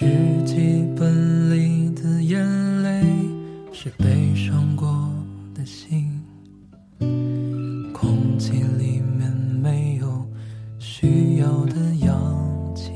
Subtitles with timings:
[0.00, 2.40] 日记本里的眼
[2.84, 3.02] 泪
[3.72, 5.12] 是悲伤过
[5.52, 6.22] 的心，
[7.92, 9.28] 空气里面
[9.60, 10.24] 没有
[10.78, 12.16] 需要的氧
[12.76, 12.92] 气，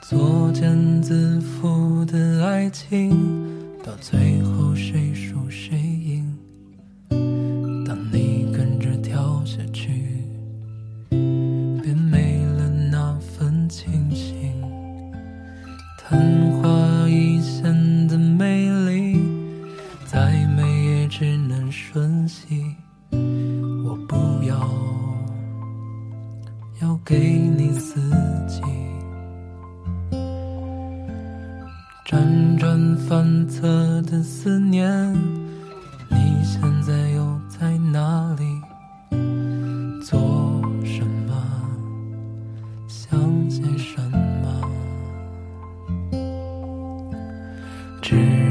[0.00, 3.10] 作茧自缚的爱情，
[3.84, 4.47] 到最后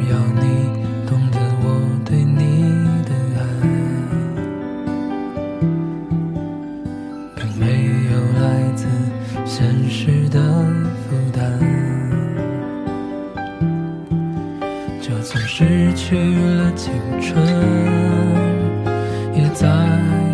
[0.10, 0.46] 要你
[1.06, 1.66] 懂得我
[2.06, 2.42] 对你
[3.04, 3.40] 的爱，
[7.36, 7.64] 并没
[8.10, 8.86] 有来自
[9.46, 9.56] 现
[9.90, 10.40] 实的
[11.04, 11.38] 负担。
[15.02, 16.16] 就算失去
[16.56, 17.36] 了青春，
[19.34, 19.68] 也在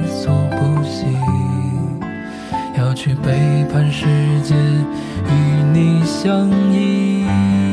[0.08, 1.06] 所不惜。
[2.78, 4.06] 要去背叛世
[4.44, 5.32] 界，与
[5.74, 7.73] 你相依。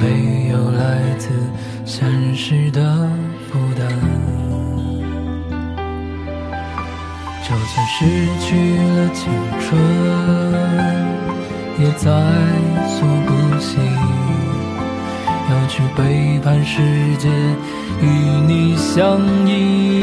[0.00, 1.28] 没有来自
[1.84, 2.80] 现实的
[3.50, 3.88] 负担。
[7.42, 7.96] 就算失
[8.40, 9.66] 去了青春，
[11.78, 12.04] 也在
[12.86, 13.78] 所不惜。
[15.50, 16.82] 要去背叛世
[17.16, 17.28] 界，
[18.02, 18.06] 与
[18.46, 19.97] 你相依。